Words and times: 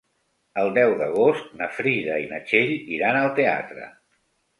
El 0.59 0.69
deu 0.77 0.93
d'agost 1.01 1.51
na 1.59 1.67
Frida 1.79 2.15
i 2.23 2.25
na 2.31 2.39
Txell 2.47 2.73
iran 2.97 3.19
al 3.21 3.29
teatre. 3.41 3.87